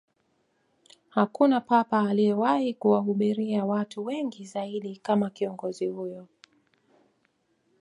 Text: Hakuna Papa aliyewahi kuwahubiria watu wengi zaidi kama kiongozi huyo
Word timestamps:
Hakuna 1.09 1.61
Papa 1.61 1.99
aliyewahi 2.09 2.73
kuwahubiria 2.73 3.65
watu 3.65 4.05
wengi 4.05 4.45
zaidi 4.45 4.95
kama 4.97 5.29
kiongozi 5.29 5.87
huyo 5.87 6.27